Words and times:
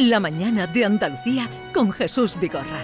La 0.00 0.18
mañana 0.18 0.66
de 0.66 0.86
Andalucía 0.86 1.46
con 1.74 1.92
Jesús 1.92 2.34
Vigorra. 2.40 2.80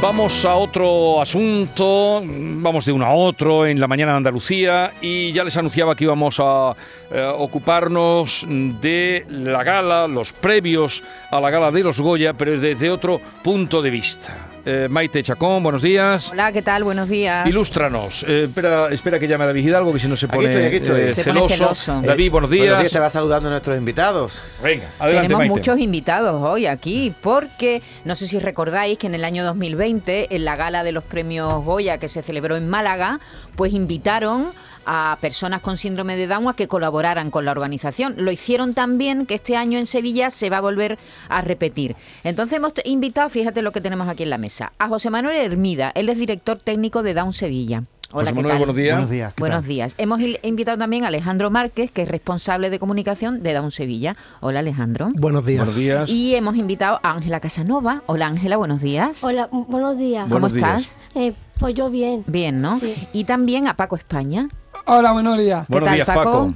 Vamos 0.00 0.44
a 0.44 0.54
otro 0.54 1.20
asunto, 1.20 2.22
vamos 2.24 2.84
de 2.84 2.92
uno 2.92 3.04
a 3.04 3.12
otro 3.12 3.66
en 3.66 3.80
la 3.80 3.88
mañana 3.88 4.12
de 4.12 4.18
Andalucía 4.18 4.92
y 5.00 5.32
ya 5.32 5.42
les 5.42 5.56
anunciaba 5.56 5.96
que 5.96 6.04
íbamos 6.04 6.38
a 6.38 6.76
eh, 7.10 7.28
ocuparnos 7.38 8.46
de 8.48 9.26
la 9.28 9.64
gala, 9.64 10.06
los 10.06 10.32
previos 10.32 11.02
a 11.32 11.40
la 11.40 11.50
gala 11.50 11.72
de 11.72 11.82
los 11.82 12.00
Goya, 12.00 12.34
pero 12.34 12.56
desde 12.56 12.90
otro 12.90 13.20
punto 13.42 13.82
de 13.82 13.90
vista. 13.90 14.57
Eh, 14.70 14.86
Maite 14.86 15.22
Chacón, 15.22 15.62
buenos 15.62 15.80
días. 15.80 16.30
Hola, 16.30 16.52
¿qué 16.52 16.60
tal? 16.60 16.84
Buenos 16.84 17.08
días. 17.08 17.46
Ilústranos. 17.48 18.22
Eh, 18.28 18.44
espera, 18.48 18.88
espera 18.90 19.18
que 19.18 19.26
llame 19.26 19.44
a 19.44 19.46
David 19.46 19.66
Hidalgo, 19.66 19.94
que 19.94 19.98
si 19.98 20.08
no 20.08 20.14
se 20.14 20.26
Aquí 20.26 20.34
pone, 20.36 20.50
estoy, 20.50 20.64
aquí 20.66 20.76
estoy. 20.76 21.00
eh, 21.00 21.14
Se 21.14 21.24
pone 21.24 21.48
celoso. 21.48 21.54
celoso. 21.74 22.02
David, 22.06 22.30
buenos 22.30 22.50
días. 22.50 22.64
Buenos 22.66 22.78
días, 22.80 22.92
se 22.92 22.98
va 23.00 23.08
saludando 23.08 23.48
a 23.48 23.52
nuestros 23.52 23.78
invitados. 23.78 24.42
Venga, 24.62 24.84
adelante, 24.98 25.22
Tenemos 25.28 25.38
Maite. 25.38 25.54
muchos 25.54 25.78
invitados 25.78 26.42
hoy 26.42 26.66
aquí 26.66 27.14
porque 27.22 27.80
no 28.04 28.14
sé 28.14 28.28
si 28.28 28.38
recordáis 28.40 28.98
que 28.98 29.06
en 29.06 29.14
el 29.14 29.24
año 29.24 29.42
2020 29.44 30.36
en 30.36 30.44
la 30.44 30.54
gala 30.56 30.84
de 30.84 30.92
los 30.92 31.02
premios 31.02 31.64
Goya 31.64 31.96
que 31.96 32.08
se 32.08 32.22
celebró 32.22 32.54
en 32.56 32.68
Málaga, 32.68 33.20
pues 33.56 33.72
invitaron 33.72 34.52
a 34.90 35.18
personas 35.20 35.60
con 35.60 35.76
síndrome 35.76 36.16
de 36.16 36.26
Down 36.26 36.48
a 36.48 36.54
que 36.54 36.66
colaboraran 36.66 37.30
con 37.30 37.44
la 37.44 37.50
organización. 37.52 38.14
Lo 38.16 38.30
hicieron 38.32 38.72
también 38.72 39.26
que 39.26 39.34
este 39.34 39.54
año 39.54 39.78
en 39.78 39.84
Sevilla 39.84 40.30
se 40.30 40.48
va 40.48 40.56
a 40.56 40.62
volver 40.62 40.98
a 41.28 41.42
repetir. 41.42 41.94
Entonces 42.24 42.56
hemos 42.56 42.72
invitado, 42.86 43.28
fíjate 43.28 43.60
lo 43.60 43.70
que 43.72 43.82
tenemos 43.82 44.08
aquí 44.08 44.22
en 44.22 44.30
la 44.30 44.38
mesa, 44.38 44.72
a 44.78 44.88
José 44.88 45.10
Manuel 45.10 45.36
Hermida, 45.36 45.92
él 45.94 46.08
es 46.08 46.16
director 46.18 46.58
técnico 46.58 47.02
de 47.02 47.12
Down 47.12 47.34
Sevilla. 47.34 47.82
Hola, 48.10 48.30
José 48.30 48.36
¿qué 48.36 48.36
Manuel, 48.36 48.52
tal? 48.52 48.58
buenos 48.60 48.76
días. 48.76 48.94
Buenos 48.96 49.10
días. 49.10 49.32
¿qué 49.34 49.40
Buenos 49.40 49.60
tal? 49.60 49.68
días. 49.68 49.94
Hemos 49.98 50.20
invitado 50.42 50.78
también 50.78 51.04
a 51.04 51.08
Alejandro 51.08 51.50
Márquez, 51.50 51.90
que 51.90 52.02
es 52.04 52.08
responsable 52.08 52.70
de 52.70 52.78
comunicación 52.78 53.42
de 53.42 53.52
Down 53.52 53.70
Sevilla. 53.70 54.16
Hola, 54.40 54.60
Alejandro. 54.60 55.10
Buenos 55.14 55.44
días. 55.44 55.58
Buenos 55.58 55.76
días. 55.76 56.08
Y 56.08 56.34
hemos 56.34 56.56
invitado 56.56 57.00
a 57.02 57.12
Ángela 57.12 57.40
Casanova. 57.40 58.02
Hola, 58.06 58.28
Ángela, 58.28 58.56
buenos 58.56 58.80
días. 58.80 59.22
Hola, 59.22 59.50
buenos 59.52 59.98
días. 59.98 60.22
¿Cómo 60.22 60.40
Buenos 60.48 60.54
días. 60.54 60.80
estás? 60.80 60.98
Eh, 61.16 61.34
pues 61.60 61.74
yo 61.74 61.90
bien. 61.90 62.24
Bien, 62.26 62.62
¿no? 62.62 62.78
Sí. 62.80 62.94
Y 63.12 63.24
también 63.24 63.68
a 63.68 63.74
Paco 63.74 63.94
España. 63.96 64.48
Hola, 64.90 65.12
buenos 65.12 65.36
días. 65.36 65.66
¿Qué 65.66 65.72
Buenos 65.72 65.86
tal, 65.86 65.94
días, 65.96 66.06
Paco? 66.06 66.22
Paco. 66.22 66.54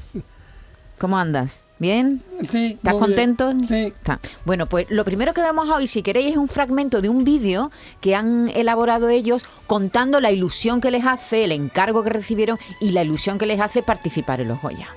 ¿Cómo 0.98 1.19
andas? 1.19 1.66
¿Bien? 1.78 2.22
Sí. 2.41 2.78
¿Estás 2.78 2.94
muy 2.94 3.08
bien. 3.08 3.34
contento? 3.34 3.52
Sí. 3.69 3.92
Está. 3.94 4.20
Bueno, 4.47 4.64
pues 4.64 4.86
lo 4.89 5.05
primero 5.05 5.34
que 5.34 5.42
vemos 5.42 5.69
hoy, 5.69 5.86
si 5.86 6.02
queréis, 6.02 6.30
es 6.30 6.36
un 6.39 6.48
fragmento 6.48 7.02
de 7.02 7.11
un 7.11 7.24
vídeo 7.24 7.70
que 8.00 8.14
han 8.14 8.48
elaborado 8.55 9.11
ellos 9.11 9.44
contando 9.66 10.19
la 10.19 10.30
ilusión 10.30 10.80
que 10.80 10.91
les 10.91 11.05
hace, 11.05 11.44
el 11.44 11.52
encargo 11.52 12.02
que 12.02 12.08
recibieron 12.08 12.58
y 12.80 12.92
la 12.92 13.02
ilusión 13.02 13.36
que 13.36 13.44
les 13.44 13.61
hace 13.61 13.83
participar 13.83 14.41
en 14.41 14.48
los 14.48 14.62
Goya. 14.62 14.89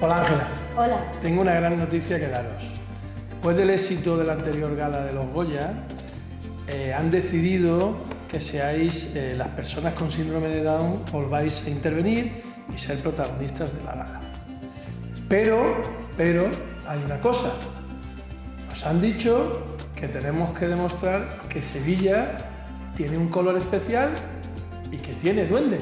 Hola, 0.00 0.20
Ángela. 0.20 0.48
Hola. 0.74 1.12
Tengo 1.20 1.42
una 1.42 1.52
gran 1.52 1.78
noticia 1.78 2.18
que 2.18 2.28
daros. 2.28 2.64
Después 3.28 3.54
del 3.58 3.68
éxito 3.68 4.16
de 4.16 4.24
la 4.24 4.32
anterior 4.32 4.74
gala 4.74 5.04
de 5.04 5.12
los 5.12 5.26
Goya, 5.26 5.74
eh, 6.68 6.94
han 6.94 7.10
decidido 7.10 7.96
que 8.30 8.40
seáis 8.40 9.10
eh, 9.14 9.34
las 9.36 9.48
personas 9.48 9.92
con 9.92 10.10
síndrome 10.10 10.48
de 10.48 10.62
Down, 10.62 11.02
volváis 11.12 11.66
a 11.66 11.68
intervenir 11.68 12.51
y 12.72 12.76
ser 12.76 12.98
protagonistas 12.98 13.74
de 13.74 13.84
la 13.84 13.94
gala. 13.94 14.20
Pero, 15.28 15.80
pero, 16.16 16.50
hay 16.86 17.02
una 17.04 17.20
cosa. 17.20 17.52
Nos 18.68 18.84
han 18.84 19.00
dicho 19.00 19.76
que 19.94 20.08
tenemos 20.08 20.56
que 20.58 20.68
demostrar 20.68 21.40
que 21.48 21.62
Sevilla 21.62 22.36
tiene 22.96 23.16
un 23.18 23.28
color 23.28 23.56
especial 23.56 24.12
y 24.90 24.96
que 24.96 25.14
tiene 25.14 25.46
duende. 25.46 25.80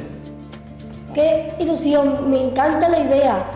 Qué 1.15 1.53
ilusión, 1.59 2.31
me 2.31 2.45
encanta 2.45 2.89
la 2.89 3.01
idea. 3.01 3.51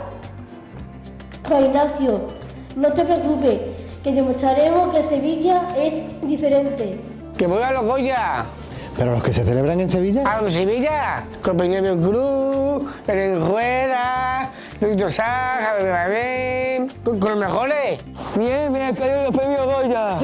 Juan 1.47 1.67
Ignacio, 1.67 2.27
no 2.77 2.93
te 2.93 3.05
preocupes, 3.05 3.59
que 4.03 4.13
demostraremos 4.13 4.95
que 4.95 5.03
Sevilla 5.03 5.67
es 5.77 6.21
diferente. 6.27 6.99
Que 7.37 7.47
voy 7.47 7.63
a 7.63 7.73
los 7.73 7.87
Goya. 7.87 8.47
Pero 8.97 9.11
los 9.13 9.23
que 9.25 9.33
se 9.33 9.45
celebran 9.45 9.81
en 9.81 9.89
Sevilla. 9.89 10.23
A 10.23 10.41
los 10.43 10.55
Sevilla. 10.55 11.25
Con 11.43 11.57
Peñarol 11.57 11.99
Cruz, 12.01 12.93
Pérez 13.05 13.41
Rueda, 13.41 14.51
Víctor 14.81 15.11
Sá, 15.11 15.59
Javier 15.61 15.93
Babén. 15.93 16.89
Con, 17.05 17.19
con 17.19 17.31
los 17.31 17.39
mejores. 17.41 18.05
Bien, 18.37 18.71
me 18.71 18.85
han 18.85 18.95
caído 18.95 19.25
los 19.25 19.37
premios 19.37 19.65
Goya. 19.67 20.19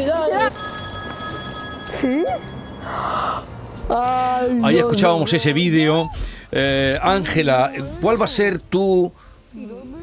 ¿Sí? 2.01 2.25
Ay, 3.89 4.61
Ahí 4.63 4.75
Dios 4.75 4.87
escuchábamos 4.87 5.33
ese 5.33 5.53
vídeo. 5.53 6.09
Eh, 6.53 6.99
Ángela, 7.03 7.73
¿cuál 8.01 8.21
va 8.21 8.25
a 8.27 8.29
ser 8.29 8.61
tu 8.61 9.11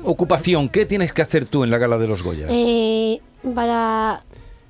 ocupación? 0.03 0.67
¿Qué 0.69 0.85
tienes 0.85 1.13
que 1.13 1.22
hacer 1.22 1.45
tú 1.45 1.63
en 1.63 1.72
la 1.72 1.77
gala 1.77 1.97
de 1.97 2.07
los 2.07 2.22
Goya? 2.23 2.47
Eh, 2.50 3.22
para. 3.56 4.23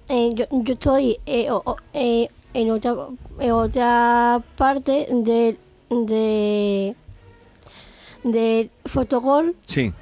eh, 0.07 0.31
yo, 0.35 0.45
yo 0.51 0.73
estoy 0.73 1.19
eh, 1.25 1.49
o- 1.49 1.61
o- 1.65 1.77
eh, 1.93 2.29
en, 2.53 2.71
otra, 2.71 2.95
en 3.39 3.51
otra 3.51 4.41
parte 4.57 5.07
del. 5.11 5.57
De, 5.89 6.95
del 8.23 8.69
fotocall 8.85 9.55
Sí, 9.65 9.93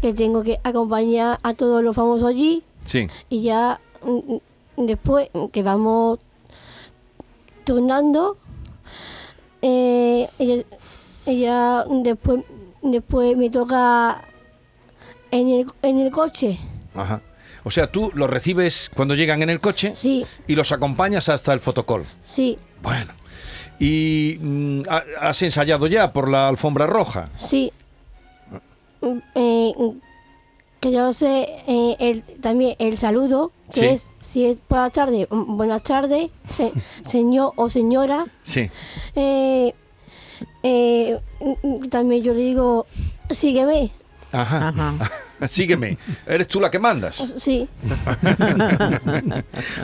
que 0.00 0.14
tengo 0.14 0.42
que 0.42 0.58
acompañar 0.64 1.38
a 1.42 1.52
todos 1.54 1.82
los 1.82 1.94
famosos 1.94 2.28
allí 2.28 2.62
sí. 2.84 3.08
y 3.28 3.42
ya 3.42 3.78
mm, 4.02 4.34
mm, 4.80 4.86
después 4.86 5.28
que 5.52 5.62
vamos 5.62 6.18
turnando 7.64 8.38
eh, 9.60 10.28
ella, 10.38 10.64
ella 11.26 11.84
después 12.02 12.44
después 12.82 13.36
me 13.36 13.50
toca 13.50 14.22
en 15.30 15.48
el, 15.48 15.66
en 15.82 15.98
el 15.98 16.10
coche 16.10 16.58
Ajá. 16.94 17.20
O 17.66 17.70
sea, 17.72 17.90
tú 17.90 18.12
los 18.14 18.30
recibes 18.30 18.92
cuando 18.94 19.16
llegan 19.16 19.42
en 19.42 19.50
el 19.50 19.58
coche 19.60 19.90
sí 19.96 20.24
y 20.46 20.54
los 20.54 20.70
acompañas 20.70 21.28
hasta 21.28 21.52
el 21.52 21.58
fotocall. 21.58 22.04
sí 22.24 22.56
Bueno. 22.80 23.12
¿Y 23.80 24.38
mm, 24.40 24.82
ha- 24.88 25.02
has 25.20 25.42
ensayado 25.42 25.88
ya 25.88 26.12
por 26.12 26.30
la 26.30 26.46
alfombra 26.46 26.86
roja? 26.86 27.24
sí 27.38 27.72
Mm, 29.00 29.18
eh, 29.34 29.72
mm, 29.76 29.90
que 30.80 30.92
yo 30.92 31.12
sé 31.12 31.48
eh, 31.66 31.96
el, 31.98 32.22
también 32.40 32.76
el 32.78 32.96
saludo 32.98 33.50
que 33.74 33.80
Sí. 33.80 33.86
es 33.86 34.06
si 34.22 34.46
es 34.46 34.58
por 34.68 34.78
la 34.78 34.90
tarde 34.90 35.26
buenas 35.30 35.82
tardes 35.82 36.30
se- 36.56 36.72
señor 37.10 37.52
o 37.56 37.68
señora 37.68 38.26
Sí. 38.44 38.70
Eh, 39.16 39.74
también 41.90 42.22
yo 42.22 42.32
le 42.32 42.40
digo, 42.40 42.86
sígueme. 43.30 43.90
Ajá. 44.36 44.68
Ajá. 44.68 45.10
Sígueme. 45.48 45.98
Eres 46.26 46.48
tú 46.48 46.60
la 46.60 46.70
que 46.70 46.78
mandas. 46.78 47.16
Sí, 47.38 47.68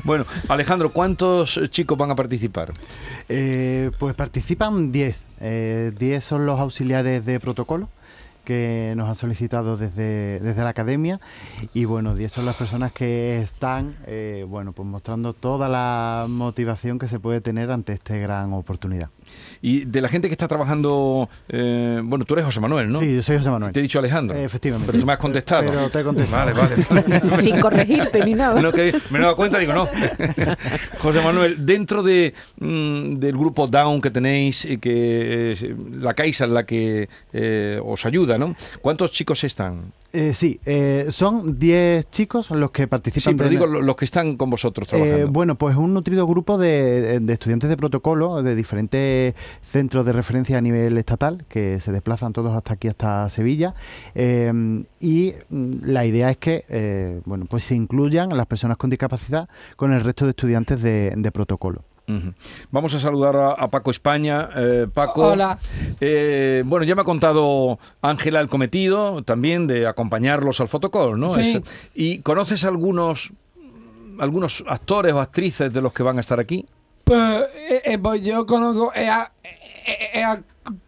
Bueno, 0.04 0.24
Alejandro, 0.48 0.92
¿cuántos 0.92 1.60
chicos 1.70 1.98
van 1.98 2.10
a 2.10 2.16
participar? 2.16 2.72
Eh, 3.28 3.90
pues 3.98 4.14
participan 4.14 4.92
10. 4.92 5.16
Eh, 5.40 5.92
10 5.98 6.24
son 6.24 6.46
los 6.46 6.60
auxiliares 6.60 7.24
de 7.24 7.40
protocolo 7.40 7.88
que 8.42 8.94
nos 8.96 9.08
han 9.08 9.14
solicitado 9.14 9.76
desde, 9.76 10.40
desde 10.40 10.62
la 10.62 10.70
academia 10.70 11.20
y 11.72 11.84
bueno, 11.84 12.14
10 12.14 12.32
son 12.32 12.46
las 12.46 12.56
personas 12.56 12.92
que 12.92 13.38
están 13.38 13.96
eh, 14.06 14.44
bueno, 14.48 14.72
pues 14.72 14.86
mostrando 14.88 15.32
toda 15.32 15.68
la 15.68 16.26
motivación 16.28 16.98
que 16.98 17.08
se 17.08 17.18
puede 17.18 17.40
tener 17.40 17.70
ante 17.70 17.92
esta 17.92 18.16
gran 18.16 18.52
oportunidad. 18.52 19.10
Y 19.60 19.84
de 19.84 20.00
la 20.00 20.08
gente 20.08 20.28
que 20.28 20.34
está 20.34 20.48
trabajando, 20.48 21.28
eh, 21.48 22.00
bueno, 22.02 22.24
tú 22.24 22.34
eres 22.34 22.44
José 22.46 22.60
Manuel, 22.60 22.90
¿no? 22.90 22.98
Sí, 22.98 23.14
yo 23.14 23.22
soy 23.22 23.38
José 23.38 23.50
Manuel. 23.50 23.72
Te 23.72 23.80
he 23.80 23.82
dicho 23.82 23.98
Alejandro. 23.98 24.36
Eh, 24.36 24.44
efectivamente. 24.44 24.90
Pero 24.90 25.00
tú 25.00 25.06
me 25.06 25.12
has 25.12 25.18
contestado. 25.18 25.70
Pero 25.70 25.90
te 25.90 26.00
he 26.00 26.04
contestado. 26.04 26.54
Vale, 26.54 26.76
vale. 26.90 27.38
Sin 27.40 27.60
corregirte 27.60 28.24
ni 28.24 28.34
nada. 28.34 28.60
No, 28.60 28.72
que 28.72 28.92
me 29.10 29.18
he 29.18 29.22
dado 29.22 29.36
cuenta, 29.36 29.58
digo, 29.58 29.72
no. 29.72 29.88
José 30.98 31.22
Manuel, 31.22 31.64
dentro 31.64 32.02
de, 32.02 32.34
mm, 32.58 33.14
del 33.16 33.36
grupo 33.36 33.66
Down 33.66 34.00
que 34.00 34.10
tenéis, 34.10 34.64
y 34.64 34.78
que 34.78 35.52
eh, 35.52 35.76
la 36.00 36.14
Caixa 36.14 36.44
es 36.44 36.50
la 36.50 36.64
que 36.64 37.08
eh, 37.32 37.80
os 37.84 38.04
ayuda, 38.04 38.31
¿no? 38.38 38.54
¿Cuántos 38.80 39.10
chicos 39.12 39.42
están? 39.44 39.92
Eh, 40.14 40.34
sí, 40.34 40.60
eh, 40.66 41.06
son 41.10 41.58
10 41.58 42.10
chicos 42.10 42.50
los 42.50 42.70
que 42.70 42.86
participan. 42.86 43.32
Sí, 43.32 43.34
pero 43.38 43.48
de- 43.48 43.56
digo 43.56 43.66
lo- 43.66 43.80
los 43.80 43.96
que 43.96 44.04
están 44.04 44.36
con 44.36 44.50
vosotros 44.50 44.86
Eh, 44.88 44.90
trabajando. 44.90 45.28
bueno, 45.32 45.54
pues 45.56 45.74
un 45.76 45.94
nutrido 45.94 46.26
grupo 46.26 46.58
de, 46.58 47.18
de 47.20 47.32
estudiantes 47.32 47.70
de 47.70 47.78
protocolo 47.78 48.42
de 48.42 48.54
diferentes 48.54 49.34
centros 49.62 50.04
de 50.04 50.12
referencia 50.12 50.58
a 50.58 50.60
nivel 50.60 50.98
estatal 50.98 51.46
que 51.48 51.80
se 51.80 51.92
desplazan 51.92 52.34
todos 52.34 52.54
hasta 52.54 52.74
aquí, 52.74 52.88
hasta 52.88 53.30
Sevilla. 53.30 53.74
Eh, 54.14 54.52
y 55.00 55.32
mm, 55.48 55.72
la 55.86 56.04
idea 56.04 56.30
es 56.30 56.36
que 56.36 56.64
eh, 56.68 57.20
bueno, 57.24 57.46
pues 57.48 57.64
se 57.64 57.74
incluyan 57.74 58.36
las 58.36 58.46
personas 58.46 58.76
con 58.76 58.90
discapacidad 58.90 59.48
con 59.76 59.94
el 59.94 60.02
resto 60.02 60.26
de 60.26 60.30
estudiantes 60.32 60.82
de, 60.82 61.14
de 61.16 61.32
protocolo. 61.32 61.84
Vamos 62.70 62.92
a 62.94 62.98
saludar 63.00 63.36
a, 63.36 63.50
a 63.52 63.68
Paco 63.68 63.90
España. 63.90 64.48
Eh, 64.56 64.86
Paco. 64.92 65.28
Hola. 65.28 65.58
Eh, 66.00 66.62
bueno, 66.66 66.84
ya 66.84 66.94
me 66.94 67.00
ha 67.02 67.04
contado 67.04 67.78
Ángela 68.02 68.40
el 68.40 68.48
cometido 68.48 69.22
también 69.22 69.66
de 69.66 69.86
acompañarlos 69.86 70.60
al 70.60 70.68
fotocall, 70.68 71.18
¿no? 71.18 71.32
Sí. 71.34 71.56
Es- 71.56 71.62
¿Y 71.94 72.18
conoces 72.18 72.64
algunos 72.64 73.32
algunos 74.18 74.62
actores 74.68 75.14
o 75.14 75.20
actrices 75.20 75.72
de 75.72 75.80
los 75.80 75.92
que 75.92 76.02
van 76.02 76.18
a 76.18 76.20
estar 76.20 76.38
aquí? 76.38 76.66
Pues, 77.04 77.40
eh, 77.70 77.80
eh, 77.84 77.98
pues 77.98 78.22
yo 78.22 78.44
conozco 78.46 78.92
algunos, 78.94 79.62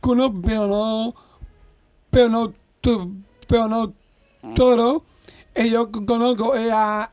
pero 0.00 0.66
no, 0.68 1.14
pero 2.10 2.28
no, 2.28 2.52
pero 3.48 3.68
no 3.68 3.92
todo. 4.54 5.04
yo 5.70 5.90
conozco 5.90 6.52
a, 6.72 7.10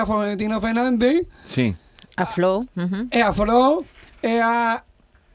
a 0.00 0.06
Florentino 0.06 0.60
Fernández, 0.60 1.26
Sí. 1.48 1.74
A 2.16 2.24
Flo. 2.26 2.64
ujú. 2.76 3.08
eh, 3.10 3.22
a 3.22 3.32
Flo, 3.32 3.84
eh, 4.22 4.40
a, 4.42 4.84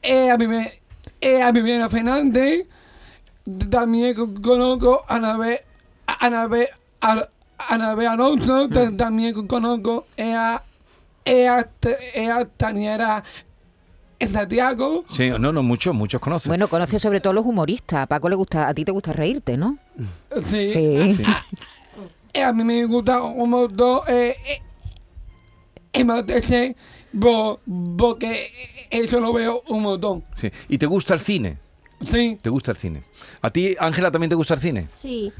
eh, 0.01 0.31
a, 0.31 0.37
Viviana, 0.37 1.85
eh, 1.85 1.89
Fernández, 1.89 2.67
también 3.69 4.15
co- 4.15 4.33
conozco 4.41 5.03
a 5.07 5.15
Anabel, 5.15 5.59
a 6.07 6.25
Anabel, 6.25 6.67
a 7.01 7.27
Anabel 7.69 8.07
Alonso, 8.07 8.67
ta- 8.69 8.91
también 8.95 9.33
co- 9.33 9.47
conozco 9.47 10.05
eh, 10.17 10.33
a, 10.33 10.63
eh, 11.25 11.47
a, 11.47 11.67
eh, 12.15 12.29
a 12.31 12.45
Taniera 12.45 13.23
Santiago. 14.31 15.03
Sí, 15.09 15.29
no, 15.29 15.51
no, 15.51 15.63
muchos, 15.63 15.93
muchos 15.95 16.21
conocen. 16.21 16.49
Bueno, 16.49 16.67
conoce 16.67 16.99
sobre 16.99 17.19
todo 17.21 17.31
a 17.31 17.33
los 17.33 17.45
humoristas. 17.45 18.03
A 18.03 18.05
Paco 18.07 18.29
le 18.29 18.35
gusta, 18.35 18.67
a 18.67 18.73
ti 18.73 18.85
te 18.85 18.91
gusta 18.91 19.13
reírte, 19.13 19.57
¿no? 19.57 19.77
Sí. 20.49 20.67
Sí. 20.69 21.23
Eh, 22.33 22.41
a 22.43 22.53
mí 22.53 22.63
me 22.63 22.85
gusta 22.85 23.21
un 23.21 23.49
montón 23.49 23.99
eh, 24.07 24.37
emagrecer 25.93 26.75
bo- 27.13 27.59
porque 27.97 28.51
eso 28.89 29.19
lo 29.19 29.33
veo 29.33 29.63
un 29.69 29.83
montón. 29.83 30.23
Sí. 30.35 30.49
¿Y 30.69 30.77
te 30.77 30.85
gusta 30.85 31.13
el 31.13 31.19
cine? 31.19 31.57
Sí, 31.99 32.37
¿Te 32.41 32.49
gusta 32.49 32.71
el 32.71 32.77
cine? 32.77 33.03
¿A 33.41 33.51
ti, 33.51 33.75
Ángela, 33.79 34.09
también 34.09 34.29
te 34.29 34.35
gusta 34.35 34.55
el 34.55 34.59
cine? 34.59 34.87
Sí. 34.99 35.31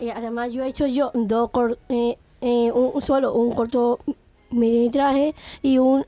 Y 0.00 0.08
además 0.08 0.52
yo 0.52 0.64
he 0.64 0.68
hecho 0.68 0.86
yo 0.86 1.10
dos 1.14 1.50
cor- 1.50 1.78
eh, 1.90 2.16
eh, 2.40 2.72
un, 2.72 3.02
solo 3.02 3.34
un 3.34 3.54
cortometraje 3.54 5.34
y 5.62 5.76
un 5.78 6.06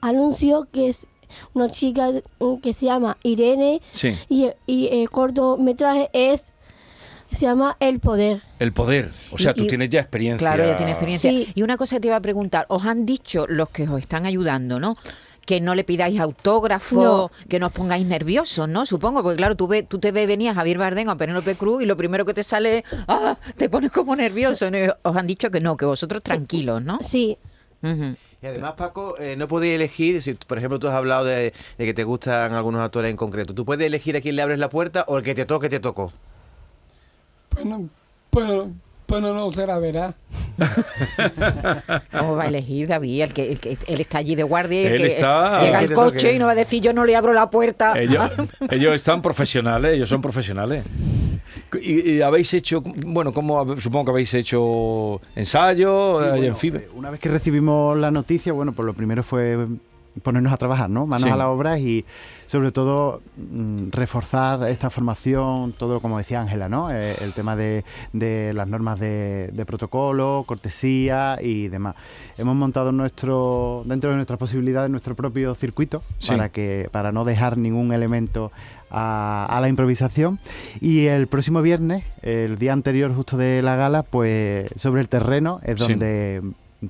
anuncio 0.00 0.68
que 0.72 0.88
es 0.88 1.06
una 1.54 1.70
chica 1.70 2.10
que 2.62 2.74
se 2.74 2.86
llama 2.86 3.16
Irene 3.22 3.80
Sí. 3.92 4.14
y, 4.28 4.48
y 4.66 4.88
el 4.88 5.08
cortometraje 5.10 6.10
es 6.12 6.51
se 7.34 7.46
llama 7.46 7.76
El 7.80 8.00
Poder. 8.00 8.42
El 8.58 8.72
poder. 8.72 9.10
O 9.30 9.38
sea, 9.38 9.52
Y- 9.52 9.54
tú 9.54 9.64
y- 9.64 9.66
tienes 9.68 9.88
ya 9.90 10.00
experiencia. 10.00 10.46
Claro, 10.46 10.64
ya 10.66 10.76
tiene 10.76 10.92
experiencia. 10.92 11.30
Sí. 11.30 11.52
Y 11.54 11.62
una 11.62 11.76
cosa 11.76 11.98
te 12.00 12.08
iba 12.08 12.16
a 12.16 12.20
preguntar, 12.20 12.66
os 12.68 12.84
han 12.86 13.04
dicho 13.06 13.46
los 13.48 13.68
que 13.70 13.88
os 13.88 14.00
están 14.00 14.26
ayudando, 14.26 14.78
¿no? 14.78 14.96
Que 15.44 15.60
no 15.60 15.74
le 15.74 15.82
pidáis 15.82 16.20
autógrafo, 16.20 17.02
No. 17.02 17.30
que 17.48 17.58
no 17.58 17.66
os 17.66 17.72
pongáis 17.72 18.06
nerviosos, 18.06 18.68
¿no? 18.68 18.86
Supongo, 18.86 19.22
porque 19.22 19.36
claro, 19.36 19.56
tú, 19.56 19.66
ve, 19.66 19.82
tú 19.82 19.98
te 19.98 20.12
ves, 20.12 20.28
venías 20.28 20.52
a 20.52 20.60
Javier 20.60 20.78
Bardem 20.78 21.08
o 21.08 21.10
a 21.10 21.16
Penélope 21.16 21.56
Cruz 21.56 21.82
y 21.82 21.86
lo 21.86 21.96
primero 21.96 22.24
que 22.24 22.32
te 22.34 22.42
sale 22.44 22.78
es, 22.78 22.84
ah, 23.08 23.36
te 23.56 23.68
pones 23.68 23.90
como 23.90 24.14
nervioso. 24.14 24.66
Os 25.02 25.16
han 25.16 25.26
dicho 25.26 25.50
que 25.50 25.60
no, 25.60 25.76
que 25.76 25.84
vosotros 25.84 26.22
tranquilos, 26.22 26.82
¿no? 26.84 26.98
Sí. 27.02 27.36
Ujú. 27.82 28.14
Y 28.40 28.46
además, 28.46 28.74
Paco, 28.76 29.16
eh, 29.18 29.34
no 29.36 29.46
podéis 29.48 29.74
elegir, 29.74 30.22
si 30.22 30.34
por 30.34 30.58
ejemplo 30.58 30.78
tú 30.78 30.88
has 30.88 30.94
hablado 30.94 31.24
de, 31.24 31.52
de 31.78 31.84
que 31.84 31.94
te 31.94 32.02
gustan 32.04 32.52
algunos 32.52 32.80
actores 32.80 33.10
en 33.10 33.16
concreto, 33.16 33.54
¿tú 33.54 33.64
puedes 33.64 33.84
elegir 33.86 34.16
a 34.16 34.20
quién 34.20 34.34
le 34.36 34.42
abres 34.42 34.58
la 34.58 34.68
puerta 34.68 35.04
o 35.08 35.18
el 35.18 35.24
que 35.24 35.34
te 35.34 35.44
toque, 35.44 35.68
te 35.68 35.78
tocó? 35.80 36.12
Pues 37.52 37.64
no, 37.64 37.88
pues 38.30 38.46
no, 38.46 38.72
pues 39.06 39.22
no, 39.22 39.34
no 39.34 39.52
se 39.52 39.66
la 39.66 39.78
verá. 39.78 40.14
¿Cómo 42.18 42.36
va 42.36 42.44
a 42.44 42.46
elegir 42.46 42.88
David? 42.88 43.22
El 43.22 43.32
que, 43.34 43.52
el 43.52 43.60
que- 43.60 43.78
él 43.86 44.00
está 44.00 44.18
allí 44.18 44.34
de 44.34 44.42
guardia 44.42 44.82
y 44.82 44.86
el 44.86 44.92
Él 44.92 44.98
que 45.00 45.06
está- 45.08 45.62
llega 45.62 45.80
El 45.82 45.92
coche 45.92 46.34
y 46.34 46.38
no 46.38 46.46
va 46.46 46.52
a 46.52 46.56
decir 46.56 46.82
yo 46.82 46.92
no 46.92 47.04
le 47.04 47.16
abro 47.16 47.32
la 47.32 47.50
puerta. 47.50 47.98
Ellos, 47.98 48.30
ellos 48.70 48.94
están 48.94 49.22
profesionales, 49.22 49.94
ellos 49.94 50.08
son 50.08 50.22
profesionales. 50.22 50.84
Y, 51.80 52.10
y 52.12 52.22
habéis 52.22 52.52
hecho, 52.54 52.82
bueno, 52.82 53.32
como 53.32 53.80
supongo 53.80 54.06
que 54.06 54.10
habéis 54.12 54.34
hecho 54.34 55.20
ensayos 55.34 56.18
Sí, 56.20 56.24
eh, 56.26 56.30
bueno, 56.30 56.44
en 56.46 56.56
FIBE. 56.56 56.78
eh, 56.80 56.88
Una 56.94 57.10
vez 57.10 57.20
que 57.20 57.28
recibimos 57.30 57.96
la 57.98 58.10
noticia, 58.10 58.52
bueno, 58.52 58.72
pues 58.72 58.84
lo 58.86 58.94
primero 58.94 59.22
fue 59.22 59.66
ponernos 60.22 60.52
a 60.52 60.58
trabajar, 60.58 60.90
¿no? 60.90 61.06
Manos 61.06 61.24
Sí. 61.24 61.30
a 61.30 61.36
la 61.36 61.48
obra 61.48 61.78
y 61.78 62.04
sobre 62.52 62.70
todo 62.70 63.22
mm, 63.38 63.88
reforzar 63.92 64.68
esta 64.68 64.90
formación, 64.90 65.72
todo 65.72 66.00
como 66.00 66.18
decía 66.18 66.42
Ángela, 66.42 66.68
¿no? 66.68 66.90
Eh, 66.90 67.16
el 67.22 67.32
tema 67.32 67.56
de, 67.56 67.82
de 68.12 68.52
las 68.52 68.68
normas 68.68 69.00
de, 69.00 69.48
de 69.54 69.64
protocolo, 69.64 70.44
cortesía 70.46 71.38
y 71.40 71.68
demás. 71.68 71.94
Hemos 72.36 72.54
montado 72.54 72.92
nuestro 72.92 73.84
dentro 73.86 74.10
de 74.10 74.16
nuestras 74.16 74.38
posibilidades 74.38 74.90
nuestro 74.90 75.14
propio 75.16 75.54
circuito 75.54 76.02
Sí. 76.18 76.28
para 76.28 76.50
que 76.50 76.88
para 76.92 77.10
no 77.10 77.24
dejar 77.24 77.56
ningún 77.56 77.90
elemento 77.94 78.52
a, 78.90 79.46
a 79.48 79.60
la 79.62 79.70
improvisación 79.70 80.38
y 80.78 81.06
el 81.06 81.28
próximo 81.28 81.62
viernes, 81.62 82.04
el 82.20 82.58
día 82.58 82.74
anterior 82.74 83.14
justo 83.14 83.38
de 83.38 83.62
la 83.62 83.76
gala, 83.76 84.02
pues 84.02 84.68
sobre 84.76 85.00
el 85.00 85.08
terreno 85.08 85.58
es 85.64 85.80
Sí. 85.80 85.94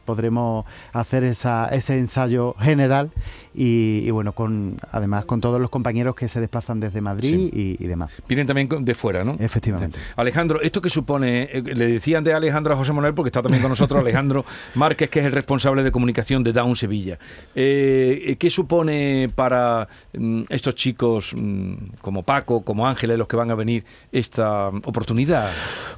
Podremos 0.04 0.64
hacer 0.92 1.24
esa, 1.24 1.68
ese 1.68 1.98
ensayo 1.98 2.54
general 2.58 3.10
y, 3.54 4.00
y 4.04 4.10
bueno, 4.10 4.32
con 4.32 4.76
además 4.90 5.24
con 5.24 5.40
todos 5.40 5.60
los 5.60 5.70
compañeros 5.70 6.14
que 6.14 6.28
se 6.28 6.40
desplazan 6.40 6.80
desde 6.80 7.00
Madrid 7.00 7.50
y, 7.52 7.76
y 7.82 7.86
demás. 7.86 8.10
Vienen 8.28 8.46
también 8.46 8.68
de 8.84 8.94
fuera, 8.94 9.24
¿no? 9.24 9.36
Efectivamente. 9.38 9.98
Sí. 9.98 10.04
Alejandro, 10.16 10.60
¿esto 10.62 10.80
qué 10.80 10.90
supone? 10.90 11.48
Eh, 11.52 11.62
Le 11.62 11.86
decía 11.86 12.18
antes 12.18 12.32
a 12.32 12.38
Alejandro 12.38 12.74
a 12.74 12.76
José 12.76 12.92
Manuel, 12.92 13.14
porque 13.14 13.28
está 13.28 13.42
también 13.42 13.62
con 13.62 13.70
nosotros 13.70 14.00
Alejandro 14.02 14.44
Márquez, 14.74 15.10
que 15.10 15.20
es 15.20 15.26
el 15.26 15.32
responsable 15.32 15.82
de 15.82 15.92
comunicación 15.92 16.42
de 16.42 16.52
Down 16.52 16.76
Sevilla. 16.76 17.18
Eh, 17.54 18.36
¿Qué 18.38 18.50
supone 18.50 19.30
para 19.34 19.88
mm, 20.14 20.44
estos 20.48 20.74
chicos 20.74 21.32
mm, 21.36 21.74
como 22.00 22.22
Paco, 22.22 22.62
como 22.62 22.86
Ángeles, 22.88 23.18
los 23.18 23.28
que 23.28 23.36
van 23.36 23.50
a 23.50 23.54
venir, 23.54 23.84
esta 24.10 24.68
oportunidad? 24.68 25.50